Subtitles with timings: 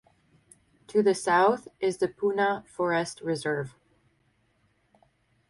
[0.87, 3.75] To the south is the Puna Forest Reserve.